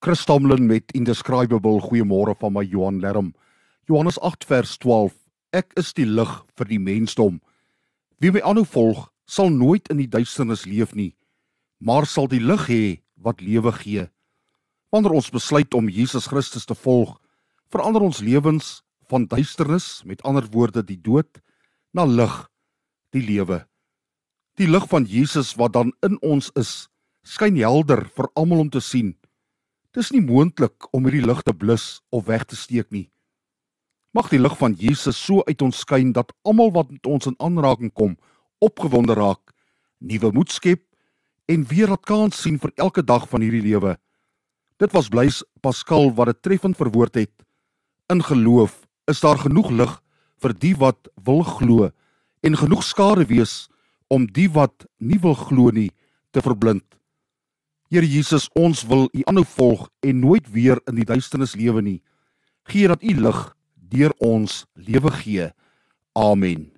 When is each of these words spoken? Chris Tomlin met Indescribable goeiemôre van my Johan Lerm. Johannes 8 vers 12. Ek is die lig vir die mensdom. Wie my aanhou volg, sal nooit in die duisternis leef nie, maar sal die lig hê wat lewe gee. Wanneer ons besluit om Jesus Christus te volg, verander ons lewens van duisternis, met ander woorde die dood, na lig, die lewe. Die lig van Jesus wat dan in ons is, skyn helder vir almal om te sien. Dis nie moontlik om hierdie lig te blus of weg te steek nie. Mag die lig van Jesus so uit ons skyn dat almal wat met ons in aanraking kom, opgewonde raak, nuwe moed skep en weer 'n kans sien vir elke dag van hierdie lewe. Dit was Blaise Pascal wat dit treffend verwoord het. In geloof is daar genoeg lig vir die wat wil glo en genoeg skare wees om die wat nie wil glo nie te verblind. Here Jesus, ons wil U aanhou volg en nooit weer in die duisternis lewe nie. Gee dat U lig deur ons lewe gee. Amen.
Chris 0.00 0.24
Tomlin 0.24 0.64
met 0.64 0.92
Indescribable 0.96 1.76
goeiemôre 1.84 2.32
van 2.40 2.54
my 2.54 2.62
Johan 2.64 3.02
Lerm. 3.02 3.34
Johannes 3.84 4.16
8 4.24 4.46
vers 4.48 4.78
12. 4.80 5.12
Ek 5.52 5.74
is 5.76 5.90
die 5.92 6.06
lig 6.08 6.30
vir 6.56 6.70
die 6.70 6.78
mensdom. 6.80 7.36
Wie 8.16 8.32
my 8.32 8.40
aanhou 8.40 8.64
volg, 8.64 9.02
sal 9.28 9.52
nooit 9.52 9.92
in 9.92 10.00
die 10.00 10.08
duisternis 10.08 10.64
leef 10.64 10.96
nie, 10.96 11.10
maar 11.84 12.08
sal 12.08 12.32
die 12.32 12.40
lig 12.40 12.64
hê 12.72 12.80
wat 13.20 13.44
lewe 13.44 13.74
gee. 13.76 14.08
Wanneer 14.88 15.18
ons 15.20 15.28
besluit 15.36 15.76
om 15.76 15.92
Jesus 15.92 16.32
Christus 16.32 16.64
te 16.64 16.78
volg, 16.80 17.18
verander 17.68 18.00
ons 18.00 18.24
lewens 18.24 18.80
van 19.12 19.28
duisternis, 19.28 20.00
met 20.08 20.24
ander 20.24 20.48
woorde 20.48 20.80
die 20.80 20.96
dood, 20.96 21.44
na 21.92 22.08
lig, 22.08 22.46
die 23.12 23.26
lewe. 23.28 23.66
Die 24.56 24.72
lig 24.72 24.88
van 24.88 25.04
Jesus 25.04 25.58
wat 25.60 25.76
dan 25.76 25.92
in 26.00 26.16
ons 26.24 26.48
is, 26.56 26.88
skyn 27.20 27.60
helder 27.60 28.08
vir 28.16 28.32
almal 28.32 28.64
om 28.64 28.72
te 28.72 28.80
sien. 28.80 29.18
Dis 29.90 30.12
nie 30.14 30.22
moontlik 30.22 30.86
om 30.94 31.06
hierdie 31.08 31.24
lig 31.26 31.40
te 31.42 31.50
blus 31.50 31.98
of 32.14 32.28
weg 32.28 32.44
te 32.46 32.54
steek 32.54 32.92
nie. 32.94 33.08
Mag 34.14 34.28
die 34.30 34.38
lig 34.38 34.54
van 34.58 34.76
Jesus 34.78 35.18
so 35.18 35.42
uit 35.48 35.62
ons 35.66 35.80
skyn 35.82 36.12
dat 36.14 36.30
almal 36.46 36.70
wat 36.76 36.92
met 36.94 37.06
ons 37.10 37.26
in 37.26 37.34
aanraking 37.42 37.90
kom, 37.90 38.14
opgewonde 38.62 39.16
raak, 39.18 39.50
nuwe 39.98 40.30
moed 40.34 40.54
skep 40.54 40.84
en 41.50 41.66
weer 41.66 41.90
'n 41.90 42.04
kans 42.06 42.38
sien 42.42 42.58
vir 42.58 42.72
elke 42.76 43.02
dag 43.02 43.26
van 43.28 43.42
hierdie 43.42 43.66
lewe. 43.66 43.98
Dit 44.78 44.92
was 44.92 45.08
Blaise 45.08 45.44
Pascal 45.60 46.14
wat 46.14 46.26
dit 46.26 46.42
treffend 46.42 46.76
verwoord 46.76 47.14
het. 47.14 47.34
In 48.08 48.22
geloof 48.22 48.86
is 49.06 49.20
daar 49.20 49.38
genoeg 49.38 49.70
lig 49.70 50.02
vir 50.38 50.52
die 50.54 50.76
wat 50.76 51.08
wil 51.24 51.42
glo 51.42 51.90
en 52.42 52.56
genoeg 52.56 52.84
skare 52.84 53.26
wees 53.26 53.68
om 54.08 54.26
die 54.26 54.48
wat 54.48 54.86
nie 54.98 55.18
wil 55.18 55.34
glo 55.34 55.70
nie 55.70 55.90
te 56.30 56.40
verblind. 56.40 56.99
Here 57.90 58.06
Jesus, 58.06 58.44
ons 58.54 58.84
wil 58.86 59.08
U 59.10 59.22
aanhou 59.26 59.42
volg 59.56 59.88
en 60.06 60.20
nooit 60.22 60.46
weer 60.54 60.78
in 60.86 60.94
die 61.00 61.06
duisternis 61.08 61.56
lewe 61.58 61.82
nie. 61.82 61.96
Gee 62.70 62.86
dat 62.86 63.02
U 63.02 63.16
lig 63.18 63.40
deur 63.90 64.14
ons 64.22 64.60
lewe 64.78 65.10
gee. 65.18 65.48
Amen. 66.14 66.70